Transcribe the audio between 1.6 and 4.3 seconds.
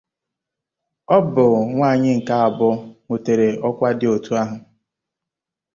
nwanyị nke abụọ nwetara ọkwa dị